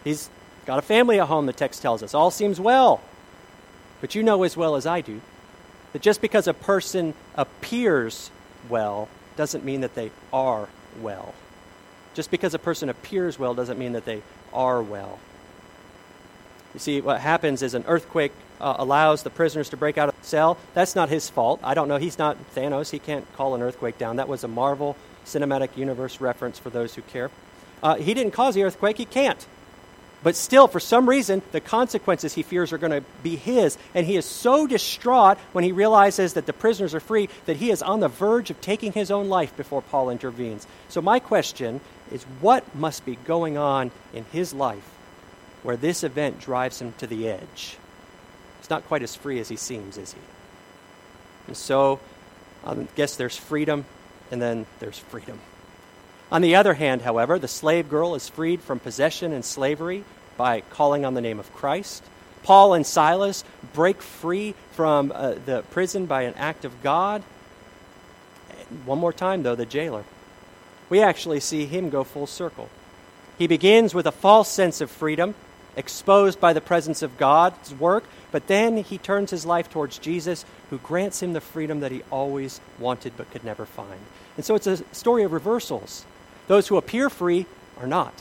He's 0.04 0.30
got 0.66 0.78
a 0.78 0.82
family 0.82 1.20
at 1.20 1.28
home, 1.28 1.46
the 1.46 1.52
text 1.52 1.82
tells 1.82 2.02
us. 2.02 2.14
All 2.14 2.30
seems 2.30 2.60
well. 2.60 3.00
But 4.00 4.14
you 4.14 4.22
know 4.22 4.42
as 4.42 4.56
well 4.56 4.76
as 4.76 4.86
I 4.86 5.00
do 5.00 5.20
that 5.92 6.02
just 6.02 6.20
because 6.20 6.48
a 6.48 6.54
person 6.54 7.14
appears 7.34 8.30
well 8.68 9.08
doesn't 9.36 9.64
mean 9.64 9.80
that 9.82 9.94
they 9.94 10.10
are 10.32 10.68
well. 11.00 11.34
Just 12.14 12.30
because 12.30 12.54
a 12.54 12.58
person 12.58 12.88
appears 12.88 13.38
well 13.38 13.54
doesn't 13.54 13.78
mean 13.78 13.92
that 13.92 14.04
they 14.04 14.22
are 14.52 14.82
well. 14.82 15.18
You 16.74 16.80
see, 16.80 17.00
what 17.00 17.20
happens 17.20 17.62
is 17.62 17.74
an 17.74 17.84
earthquake 17.86 18.32
uh, 18.60 18.76
allows 18.78 19.22
the 19.22 19.30
prisoners 19.30 19.68
to 19.70 19.76
break 19.76 19.98
out 19.98 20.08
of 20.08 20.18
the 20.18 20.26
cell. 20.26 20.56
That's 20.74 20.94
not 20.94 21.08
his 21.08 21.28
fault. 21.28 21.60
I 21.62 21.74
don't 21.74 21.88
know. 21.88 21.98
He's 21.98 22.18
not 22.18 22.36
Thanos. 22.54 22.90
He 22.90 22.98
can't 22.98 23.30
call 23.34 23.54
an 23.54 23.62
earthquake 23.62 23.98
down. 23.98 24.16
That 24.16 24.28
was 24.28 24.44
a 24.44 24.48
Marvel 24.48 24.96
Cinematic 25.26 25.76
Universe 25.76 26.20
reference 26.20 26.58
for 26.58 26.70
those 26.70 26.94
who 26.94 27.02
care. 27.02 27.30
Uh, 27.82 27.96
he 27.96 28.14
didn't 28.14 28.32
cause 28.32 28.54
the 28.54 28.62
earthquake. 28.62 28.96
He 28.96 29.04
can't. 29.04 29.46
But 30.22 30.36
still, 30.36 30.68
for 30.68 30.78
some 30.78 31.08
reason, 31.08 31.42
the 31.50 31.60
consequences 31.60 32.32
he 32.32 32.42
fears 32.42 32.72
are 32.72 32.78
going 32.78 32.92
to 32.92 33.04
be 33.22 33.36
his. 33.36 33.76
And 33.94 34.06
he 34.06 34.16
is 34.16 34.24
so 34.24 34.66
distraught 34.66 35.38
when 35.52 35.64
he 35.64 35.72
realizes 35.72 36.34
that 36.34 36.46
the 36.46 36.52
prisoners 36.52 36.94
are 36.94 37.00
free 37.00 37.28
that 37.46 37.56
he 37.56 37.70
is 37.70 37.82
on 37.82 38.00
the 38.00 38.08
verge 38.08 38.50
of 38.50 38.60
taking 38.60 38.92
his 38.92 39.10
own 39.10 39.28
life 39.28 39.56
before 39.56 39.82
Paul 39.82 40.10
intervenes. 40.10 40.66
So, 40.88 41.02
my 41.02 41.18
question 41.18 41.80
is 42.12 42.22
what 42.40 42.74
must 42.74 43.04
be 43.04 43.16
going 43.16 43.56
on 43.56 43.90
in 44.12 44.24
his 44.26 44.54
life 44.54 44.88
where 45.62 45.76
this 45.76 46.04
event 46.04 46.40
drives 46.40 46.80
him 46.80 46.94
to 46.98 47.06
the 47.06 47.28
edge? 47.28 47.76
He's 48.60 48.70
not 48.70 48.86
quite 48.86 49.02
as 49.02 49.16
free 49.16 49.40
as 49.40 49.48
he 49.48 49.56
seems, 49.56 49.98
is 49.98 50.12
he? 50.12 50.20
And 51.48 51.56
so, 51.56 51.98
I 52.64 52.74
guess 52.94 53.16
there's 53.16 53.36
freedom, 53.36 53.84
and 54.30 54.40
then 54.40 54.66
there's 54.78 54.98
freedom. 54.98 55.40
On 56.32 56.40
the 56.40 56.56
other 56.56 56.72
hand, 56.72 57.02
however, 57.02 57.38
the 57.38 57.46
slave 57.46 57.90
girl 57.90 58.14
is 58.14 58.30
freed 58.30 58.62
from 58.62 58.80
possession 58.80 59.34
and 59.34 59.44
slavery 59.44 60.02
by 60.38 60.62
calling 60.62 61.04
on 61.04 61.12
the 61.12 61.20
name 61.20 61.38
of 61.38 61.52
Christ. 61.52 62.02
Paul 62.42 62.72
and 62.72 62.86
Silas 62.86 63.44
break 63.74 64.00
free 64.00 64.54
from 64.72 65.12
uh, 65.14 65.34
the 65.44 65.62
prison 65.70 66.06
by 66.06 66.22
an 66.22 66.32
act 66.38 66.64
of 66.64 66.82
God. 66.82 67.22
One 68.86 68.98
more 68.98 69.12
time, 69.12 69.42
though, 69.42 69.54
the 69.54 69.66
jailer. 69.66 70.04
We 70.88 71.02
actually 71.02 71.40
see 71.40 71.66
him 71.66 71.90
go 71.90 72.02
full 72.02 72.26
circle. 72.26 72.70
He 73.36 73.46
begins 73.46 73.92
with 73.94 74.06
a 74.06 74.12
false 74.12 74.48
sense 74.48 74.80
of 74.80 74.90
freedom, 74.90 75.34
exposed 75.76 76.40
by 76.40 76.54
the 76.54 76.62
presence 76.62 77.02
of 77.02 77.18
God's 77.18 77.74
work, 77.74 78.04
but 78.30 78.46
then 78.46 78.78
he 78.78 78.96
turns 78.96 79.30
his 79.30 79.44
life 79.44 79.68
towards 79.68 79.98
Jesus, 79.98 80.46
who 80.70 80.78
grants 80.78 81.22
him 81.22 81.34
the 81.34 81.42
freedom 81.42 81.80
that 81.80 81.92
he 81.92 82.02
always 82.10 82.58
wanted 82.78 83.12
but 83.18 83.30
could 83.30 83.44
never 83.44 83.66
find. 83.66 84.00
And 84.38 84.46
so 84.46 84.54
it's 84.54 84.66
a 84.66 84.82
story 84.94 85.24
of 85.24 85.32
reversals. 85.32 86.06
Those 86.52 86.68
who 86.68 86.76
appear 86.76 87.08
free 87.08 87.46
are 87.80 87.86
not. 87.86 88.12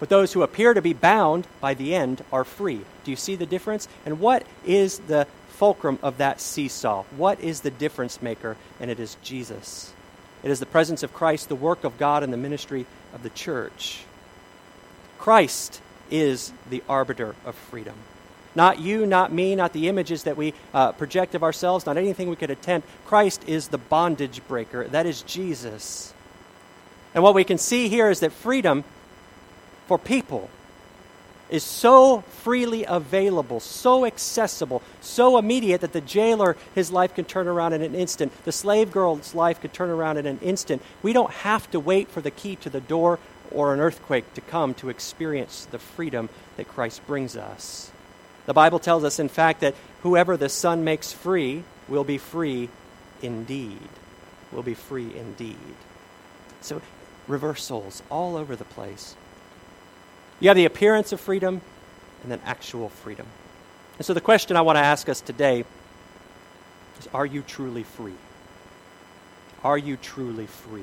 But 0.00 0.08
those 0.08 0.32
who 0.32 0.42
appear 0.42 0.74
to 0.74 0.82
be 0.82 0.92
bound 0.92 1.46
by 1.60 1.74
the 1.74 1.94
end 1.94 2.24
are 2.32 2.42
free. 2.42 2.80
Do 3.04 3.12
you 3.12 3.16
see 3.16 3.36
the 3.36 3.46
difference? 3.46 3.86
And 4.04 4.18
what 4.18 4.44
is 4.66 4.98
the 4.98 5.28
fulcrum 5.50 6.00
of 6.02 6.18
that 6.18 6.40
seesaw? 6.40 7.04
What 7.16 7.38
is 7.38 7.60
the 7.60 7.70
difference 7.70 8.20
maker? 8.20 8.56
And 8.80 8.90
it 8.90 8.98
is 8.98 9.16
Jesus. 9.22 9.92
It 10.42 10.50
is 10.50 10.58
the 10.58 10.66
presence 10.66 11.04
of 11.04 11.14
Christ, 11.14 11.48
the 11.48 11.54
work 11.54 11.84
of 11.84 11.96
God, 11.96 12.24
and 12.24 12.32
the 12.32 12.36
ministry 12.36 12.86
of 13.14 13.22
the 13.22 13.30
church. 13.30 14.04
Christ 15.20 15.80
is 16.10 16.52
the 16.68 16.82
arbiter 16.88 17.36
of 17.44 17.54
freedom. 17.54 17.94
Not 18.56 18.80
you, 18.80 19.06
not 19.06 19.32
me, 19.32 19.54
not 19.54 19.72
the 19.72 19.88
images 19.88 20.24
that 20.24 20.36
we 20.36 20.54
uh, 20.74 20.90
project 20.90 21.36
of 21.36 21.44
ourselves, 21.44 21.86
not 21.86 21.98
anything 21.98 22.28
we 22.28 22.34
could 22.34 22.50
attempt. 22.50 22.88
Christ 23.06 23.44
is 23.46 23.68
the 23.68 23.78
bondage 23.78 24.40
breaker. 24.48 24.88
That 24.88 25.06
is 25.06 25.22
Jesus. 25.22 26.13
And 27.14 27.22
what 27.22 27.34
we 27.34 27.44
can 27.44 27.58
see 27.58 27.88
here 27.88 28.10
is 28.10 28.20
that 28.20 28.32
freedom 28.32 28.84
for 29.86 29.98
people 29.98 30.50
is 31.48 31.62
so 31.62 32.22
freely 32.22 32.84
available, 32.84 33.60
so 33.60 34.04
accessible, 34.04 34.82
so 35.00 35.38
immediate 35.38 35.82
that 35.82 35.92
the 35.92 36.00
jailer, 36.00 36.56
his 36.74 36.90
life 36.90 37.14
can 37.14 37.24
turn 37.24 37.46
around 37.46 37.74
in 37.74 37.82
an 37.82 37.94
instant. 37.94 38.32
The 38.44 38.52
slave 38.52 38.90
girl's 38.90 39.34
life 39.34 39.60
could 39.60 39.72
turn 39.72 39.90
around 39.90 40.16
in 40.16 40.26
an 40.26 40.40
instant. 40.42 40.82
We 41.02 41.12
don't 41.12 41.30
have 41.30 41.70
to 41.70 41.78
wait 41.78 42.08
for 42.08 42.20
the 42.20 42.30
key 42.30 42.56
to 42.56 42.70
the 42.70 42.80
door 42.80 43.18
or 43.52 43.72
an 43.72 43.80
earthquake 43.80 44.34
to 44.34 44.40
come 44.40 44.74
to 44.74 44.88
experience 44.88 45.68
the 45.70 45.78
freedom 45.78 46.28
that 46.56 46.66
Christ 46.66 47.06
brings 47.06 47.36
us. 47.36 47.90
The 48.46 48.54
Bible 48.54 48.78
tells 48.78 49.04
us, 49.04 49.18
in 49.20 49.28
fact, 49.28 49.60
that 49.60 49.74
whoever 50.02 50.36
the 50.36 50.48
Son 50.48 50.82
makes 50.82 51.12
free 51.12 51.62
will 51.88 52.04
be 52.04 52.18
free 52.18 52.68
indeed. 53.22 53.88
Will 54.50 54.62
be 54.62 54.74
free 54.74 55.14
indeed. 55.16 55.56
So 56.60 56.80
reversals 57.26 58.02
all 58.10 58.36
over 58.36 58.56
the 58.56 58.64
place. 58.64 59.16
You 60.40 60.48
have 60.48 60.56
the 60.56 60.64
appearance 60.64 61.12
of 61.12 61.20
freedom 61.20 61.60
and 62.22 62.32
then 62.32 62.40
actual 62.44 62.88
freedom. 62.88 63.26
And 63.98 64.06
so 64.06 64.14
the 64.14 64.20
question 64.20 64.56
I 64.56 64.62
want 64.62 64.76
to 64.76 64.84
ask 64.84 65.08
us 65.08 65.20
today 65.20 65.64
is 66.98 67.08
Are 67.14 67.26
you 67.26 67.42
truly 67.42 67.82
free? 67.82 68.14
Are 69.62 69.78
you 69.78 69.96
truly 69.96 70.46
free? 70.46 70.82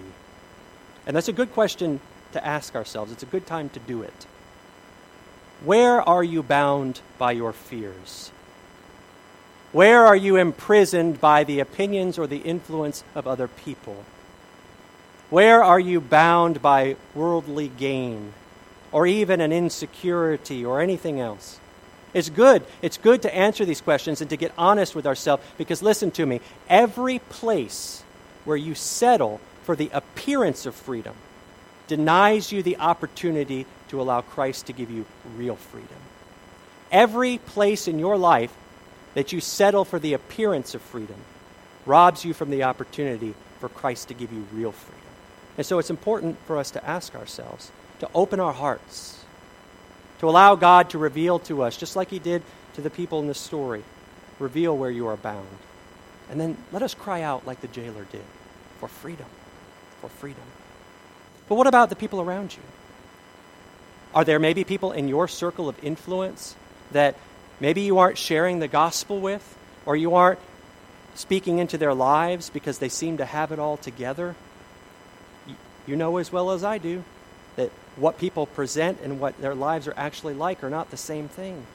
And 1.06 1.16
that's 1.16 1.28
a 1.28 1.34
good 1.34 1.54
question 1.54 2.00
to 2.34 2.46
ask 2.46 2.76
ourselves. 2.76 3.12
It's 3.12 3.24
a 3.24 3.28
good 3.28 3.46
time 3.46 3.70
to 3.70 3.80
do 3.80 4.02
it. 4.02 4.26
Where 5.64 6.02
are 6.02 6.24
you 6.24 6.42
bound 6.42 7.02
by 7.18 7.34
your 7.34 7.54
fears? 7.54 8.32
Where 9.72 10.06
are 10.06 10.16
you 10.16 10.36
imprisoned 10.36 11.22
by 11.22 11.44
the 11.44 11.60
opinions 11.60 12.18
or 12.18 12.28
the 12.28 12.40
influence 12.40 13.04
of 13.16 13.28
other 13.28 13.48
people? 13.48 14.04
Where 15.32 15.64
are 15.64 15.80
you 15.80 16.02
bound 16.02 16.62
by 16.62 16.98
worldly 17.16 17.70
gain 17.70 18.34
or 18.92 19.08
even 19.08 19.40
an 19.40 19.54
insecurity 19.54 20.66
or 20.66 20.82
anything 20.82 21.22
else? 21.22 21.58
It's 22.14 22.30
good. 22.30 22.66
It's 22.82 22.98
good 22.98 23.22
to 23.22 23.34
answer 23.34 23.64
these 23.64 23.80
questions 23.80 24.20
and 24.20 24.30
to 24.30 24.36
get 24.36 24.52
honest 24.58 24.94
with 24.94 25.08
ourselves 25.08 25.42
because 25.58 25.82
listen 25.82 26.12
to 26.12 26.26
me. 26.26 26.42
Every 26.68 27.20
place 27.20 28.04
where 28.44 28.58
you 28.58 28.76
settle 28.76 29.40
for 29.64 29.74
the 29.74 29.90
appearance 29.94 30.66
of 30.66 30.76
freedom 30.76 31.16
denies 31.88 32.52
you 32.52 32.62
the 32.62 32.78
opportunity 32.78 33.66
to 33.88 34.02
allow 34.02 34.20
Christ 34.20 34.68
to 34.68 34.74
give 34.74 34.92
you 34.92 35.06
real 35.38 35.56
freedom. 35.56 35.90
Every 36.92 37.38
place 37.38 37.88
in 37.88 38.00
your 38.00 38.18
life 38.18 38.54
that 39.14 39.32
you 39.32 39.40
settle 39.40 39.86
for 39.86 39.98
the 39.98 40.14
appearance 40.14 40.76
of 40.76 40.82
freedom 40.82 41.22
robs 41.86 42.26
you 42.26 42.34
from 42.34 42.50
the 42.50 42.64
opportunity 42.64 43.34
for 43.62 43.70
Christ 43.70 44.10
to 44.10 44.14
give 44.14 44.34
you 44.34 44.46
real 44.52 44.74
freedom. 44.74 45.01
And 45.58 45.66
so 45.66 45.80
it's 45.80 45.90
important 45.90 46.38
for 46.48 46.58
us 46.58 46.72
to 46.72 46.86
ask 46.86 47.16
ourselves, 47.16 47.72
to 48.00 48.10
open 48.14 48.40
our 48.40 48.54
hearts, 48.54 49.24
to 50.20 50.30
allow 50.30 50.56
God 50.56 50.92
to 50.92 50.98
reveal 50.98 51.40
to 51.40 51.64
us, 51.64 51.78
just 51.78 51.96
like 51.96 52.10
He 52.10 52.20
did 52.20 52.44
to 52.76 52.82
the 52.82 52.90
people 52.90 53.20
in 53.20 53.28
this 53.28 53.40
story, 53.40 53.84
reveal 54.40 54.78
where 54.78 54.90
you 54.92 55.08
are 55.08 55.18
bound. 55.18 55.48
And 56.30 56.40
then 56.40 56.58
let 56.72 56.82
us 56.82 56.94
cry 56.94 57.22
out 57.22 57.46
like 57.46 57.62
the 57.62 57.68
jailer 57.68 58.06
did 58.06 58.24
for 58.80 58.88
freedom, 58.88 59.26
for 60.00 60.10
freedom. 60.10 60.44
But 61.50 61.56
what 61.56 61.68
about 61.68 61.90
the 61.90 61.96
people 61.96 62.22
around 62.22 62.56
you? 62.56 62.62
Are 64.16 64.24
there 64.24 64.40
maybe 64.40 64.64
people 64.64 64.92
in 64.92 65.08
your 65.08 65.28
circle 65.28 65.68
of 65.68 65.84
influence 65.84 66.56
that 66.92 67.16
maybe 67.60 67.82
you 67.82 67.98
aren't 67.98 68.18
sharing 68.18 68.60
the 68.60 68.68
gospel 68.68 69.20
with, 69.20 69.58
or 69.86 69.96
you 69.96 70.16
aren't 70.16 70.40
speaking 71.16 71.60
into 71.60 71.78
their 71.78 71.94
lives 71.94 72.50
because 72.50 72.80
they 72.80 72.90
seem 72.90 73.18
to 73.18 73.26
have 73.26 73.52
it 73.52 73.60
all 73.60 73.78
together? 73.78 74.36
You 75.88 75.96
know 75.96 76.18
as 76.18 76.32
well 76.32 76.52
as 76.52 76.64
I 76.64 76.78
do 76.78 77.04
that 77.56 77.72
what 77.96 78.18
people 78.18 78.46
present 78.46 79.00
and 79.04 79.20
what 79.20 79.40
their 79.42 79.56
lives 79.56 79.88
are 79.88 79.94
actually 79.98 80.34
like 80.34 80.64
are 80.64 80.70
not 80.70 80.92
the 80.92 80.98
same 80.98 81.28
thing. 81.28 81.66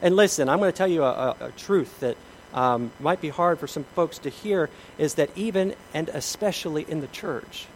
And 0.00 0.16
listen, 0.16 0.48
I'm 0.48 0.58
going 0.58 0.72
to 0.72 0.76
tell 0.76 0.88
you 0.88 1.04
a, 1.04 1.36
a, 1.40 1.46
a 1.46 1.50
truth 1.52 2.00
that 2.00 2.16
um, 2.52 2.90
might 3.00 3.20
be 3.20 3.28
hard 3.28 3.58
for 3.58 3.66
some 3.66 3.84
folks 3.94 4.18
to 4.18 4.28
hear 4.28 4.68
is 4.98 5.14
that 5.14 5.30
even 5.36 5.74
and 5.94 6.08
especially 6.10 6.84
in 6.88 7.00
the 7.00 7.06
church, 7.06 7.66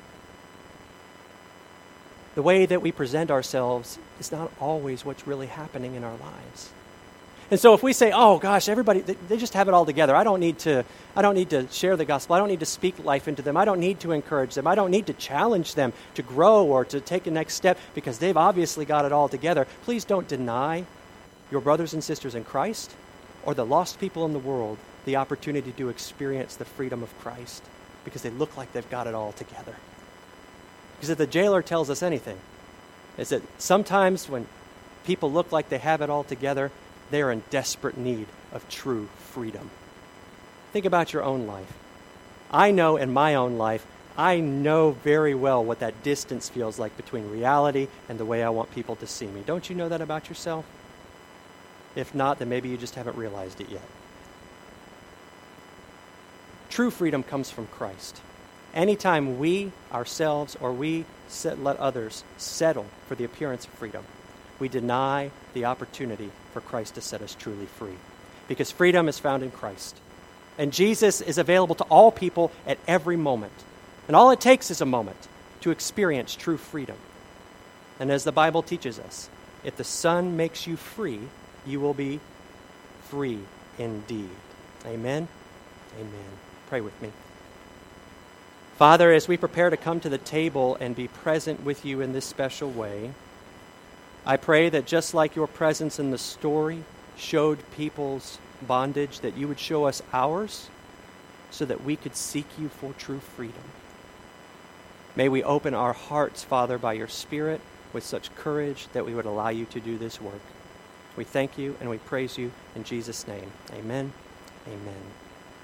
the 2.34 2.42
way 2.42 2.66
that 2.66 2.82
we 2.82 2.92
present 2.92 3.30
ourselves 3.30 3.98
is 4.20 4.30
not 4.30 4.52
always 4.60 5.04
what's 5.04 5.26
really 5.26 5.46
happening 5.46 5.94
in 5.94 6.04
our 6.04 6.16
lives. 6.16 6.70
And 7.50 7.60
so 7.60 7.74
if 7.74 7.82
we 7.82 7.92
say, 7.92 8.10
oh 8.12 8.38
gosh, 8.38 8.68
everybody, 8.68 9.00
they, 9.00 9.36
just 9.36 9.54
have 9.54 9.68
it 9.68 9.74
all 9.74 9.86
together. 9.86 10.16
I 10.16 10.24
don't, 10.24 10.40
need 10.40 10.58
to, 10.60 10.84
I 11.14 11.22
don't 11.22 11.34
need 11.34 11.50
to 11.50 11.68
share 11.70 11.96
the 11.96 12.04
gospel. 12.04 12.34
I 12.34 12.38
don't 12.38 12.48
need 12.48 12.60
to 12.60 12.66
speak 12.66 13.04
life 13.04 13.28
into 13.28 13.42
them. 13.42 13.56
I 13.56 13.64
don't 13.64 13.78
need 13.78 14.00
to 14.00 14.10
encourage 14.12 14.54
them. 14.54 14.66
I 14.66 14.74
don't 14.74 14.90
need 14.90 15.06
to 15.06 15.12
challenge 15.12 15.74
them 15.74 15.92
to 16.14 16.22
grow 16.22 16.66
or 16.66 16.84
to 16.86 17.00
take 17.00 17.26
a 17.26 17.30
next 17.30 17.54
step 17.54 17.78
because 17.94 18.18
they've 18.18 18.36
obviously 18.36 18.84
got 18.84 19.04
it 19.04 19.12
all 19.12 19.28
together. 19.28 19.66
Please 19.84 20.04
don't 20.04 20.26
deny 20.26 20.84
your 21.52 21.60
brothers 21.60 21.94
and 21.94 22.02
sisters 22.02 22.34
in 22.34 22.42
Christ 22.42 22.94
or 23.44 23.54
the 23.54 23.64
lost 23.64 24.00
people 24.00 24.24
in 24.26 24.32
the 24.32 24.40
world 24.40 24.78
the 25.04 25.16
opportunity 25.16 25.70
to 25.72 25.88
experience 25.88 26.56
the 26.56 26.64
freedom 26.64 27.02
of 27.02 27.18
Christ 27.20 27.62
because 28.04 28.22
they 28.22 28.30
look 28.30 28.56
like 28.56 28.72
they've 28.72 28.90
got 28.90 29.06
it 29.06 29.14
all 29.14 29.32
together. 29.32 29.76
Because 30.96 31.10
if 31.10 31.18
the 31.18 31.26
jailer 31.26 31.62
tells 31.62 31.88
us 31.90 32.02
anything, 32.02 32.38
is 33.16 33.28
that 33.28 33.42
sometimes 33.58 34.28
when 34.28 34.46
people 35.04 35.30
look 35.30 35.52
like 35.52 35.68
they 35.68 35.78
have 35.78 36.02
it 36.02 36.10
all 36.10 36.24
together, 36.24 36.72
they 37.10 37.22
are 37.22 37.32
in 37.32 37.42
desperate 37.50 37.96
need 37.96 38.26
of 38.52 38.68
true 38.68 39.08
freedom. 39.32 39.70
Think 40.72 40.84
about 40.84 41.12
your 41.12 41.22
own 41.22 41.46
life. 41.46 41.72
I 42.50 42.70
know 42.70 42.96
in 42.96 43.12
my 43.12 43.34
own 43.34 43.58
life, 43.58 43.86
I 44.16 44.40
know 44.40 44.92
very 44.92 45.34
well 45.34 45.64
what 45.64 45.80
that 45.80 46.02
distance 46.02 46.48
feels 46.48 46.78
like 46.78 46.96
between 46.96 47.30
reality 47.30 47.88
and 48.08 48.18
the 48.18 48.24
way 48.24 48.42
I 48.42 48.48
want 48.48 48.74
people 48.74 48.96
to 48.96 49.06
see 49.06 49.26
me. 49.26 49.42
Don't 49.44 49.68
you 49.68 49.76
know 49.76 49.88
that 49.88 50.00
about 50.00 50.28
yourself? 50.28 50.64
If 51.94 52.14
not, 52.14 52.38
then 52.38 52.48
maybe 52.48 52.68
you 52.68 52.76
just 52.76 52.94
haven't 52.94 53.16
realized 53.16 53.60
it 53.60 53.68
yet. 53.68 53.82
True 56.68 56.90
freedom 56.90 57.22
comes 57.22 57.50
from 57.50 57.66
Christ. 57.68 58.20
Anytime 58.74 59.38
we 59.38 59.72
ourselves 59.92 60.56
or 60.60 60.72
we 60.72 61.06
set, 61.28 61.62
let 61.62 61.78
others 61.78 62.24
settle 62.36 62.86
for 63.06 63.14
the 63.14 63.24
appearance 63.24 63.64
of 63.64 63.72
freedom, 63.72 64.04
we 64.58 64.68
deny 64.68 65.30
the 65.54 65.66
opportunity 65.66 66.30
for 66.52 66.60
Christ 66.60 66.94
to 66.94 67.00
set 67.00 67.22
us 67.22 67.34
truly 67.38 67.66
free. 67.66 67.96
Because 68.48 68.70
freedom 68.70 69.08
is 69.08 69.18
found 69.18 69.42
in 69.42 69.50
Christ. 69.50 69.96
And 70.58 70.72
Jesus 70.72 71.20
is 71.20 71.38
available 71.38 71.74
to 71.74 71.84
all 71.84 72.10
people 72.10 72.52
at 72.66 72.78
every 72.86 73.16
moment. 73.16 73.52
And 74.06 74.16
all 74.16 74.30
it 74.30 74.40
takes 74.40 74.70
is 74.70 74.80
a 74.80 74.86
moment 74.86 75.28
to 75.60 75.70
experience 75.70 76.34
true 76.34 76.56
freedom. 76.56 76.96
And 77.98 78.10
as 78.10 78.24
the 78.24 78.32
Bible 78.32 78.62
teaches 78.62 78.98
us, 78.98 79.28
if 79.64 79.76
the 79.76 79.84
Son 79.84 80.36
makes 80.36 80.66
you 80.66 80.76
free, 80.76 81.20
you 81.66 81.80
will 81.80 81.94
be 81.94 82.20
free 83.10 83.40
indeed. 83.78 84.30
Amen. 84.84 85.28
Amen. 85.98 86.30
Pray 86.68 86.80
with 86.80 87.00
me. 87.02 87.10
Father, 88.76 89.12
as 89.12 89.26
we 89.26 89.36
prepare 89.36 89.70
to 89.70 89.76
come 89.76 90.00
to 90.00 90.08
the 90.08 90.18
table 90.18 90.76
and 90.80 90.94
be 90.94 91.08
present 91.08 91.64
with 91.64 91.84
you 91.84 92.00
in 92.00 92.12
this 92.12 92.26
special 92.26 92.70
way, 92.70 93.12
I 94.26 94.36
pray 94.36 94.68
that 94.68 94.86
just 94.86 95.14
like 95.14 95.36
your 95.36 95.46
presence 95.46 95.98
in 96.00 96.10
the 96.10 96.18
story 96.18 96.82
showed 97.16 97.58
people's 97.76 98.38
bondage, 98.60 99.20
that 99.20 99.36
you 99.36 99.46
would 99.46 99.60
show 99.60 99.84
us 99.84 100.02
ours 100.12 100.68
so 101.50 101.64
that 101.64 101.84
we 101.84 101.94
could 101.94 102.16
seek 102.16 102.46
you 102.58 102.68
for 102.68 102.92
true 102.94 103.20
freedom. 103.20 103.62
May 105.14 105.28
we 105.28 105.42
open 105.42 105.74
our 105.74 105.92
hearts, 105.92 106.42
Father, 106.42 106.76
by 106.76 106.94
your 106.94 107.08
Spirit 107.08 107.60
with 107.92 108.04
such 108.04 108.34
courage 108.34 108.88
that 108.92 109.06
we 109.06 109.14
would 109.14 109.26
allow 109.26 109.48
you 109.48 109.64
to 109.66 109.80
do 109.80 109.96
this 109.96 110.20
work. 110.20 110.42
We 111.16 111.24
thank 111.24 111.56
you 111.56 111.76
and 111.80 111.88
we 111.88 111.98
praise 111.98 112.36
you 112.36 112.52
in 112.74 112.84
Jesus' 112.84 113.26
name. 113.26 113.50
Amen. 113.72 114.12
Amen. 114.66 115.25